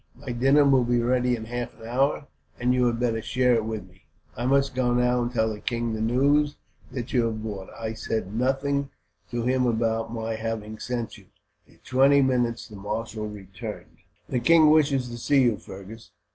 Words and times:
My 0.15 0.31
dinner 0.31 0.65
will 0.65 0.83
be 0.83 0.99
ready 0.99 1.35
in 1.35 1.45
half 1.45 1.79
an 1.79 1.85
hour, 1.87 2.25
and 2.59 2.73
you 2.73 2.87
had 2.87 2.99
better 2.99 3.21
share 3.21 3.53
it 3.53 3.65
with 3.65 3.87
me. 3.87 4.05
I 4.35 4.47
must 4.47 4.73
go 4.73 4.95
now, 4.95 5.21
and 5.21 5.31
tell 5.31 5.53
the 5.53 5.59
king 5.59 5.93
the 5.93 6.01
news 6.01 6.55
that 6.91 7.13
you 7.13 7.25
have 7.25 7.43
brought. 7.43 7.69
I 7.79 7.93
said 7.93 8.33
nothing 8.33 8.89
to 9.29 9.43
him 9.43 9.67
about 9.67 10.11
my 10.11 10.33
having 10.33 10.79
sent 10.79 11.19
you." 11.19 11.27
In 11.67 11.77
twenty 11.85 12.23
minutes 12.23 12.67
the 12.67 12.77
marshal 12.77 13.27
returned. 13.27 13.97
"The 14.27 14.39
king 14.39 14.71
wishes 14.71 15.07
to 15.09 15.19
see 15.19 15.43
you, 15.43 15.57
Fergus. 15.57 16.09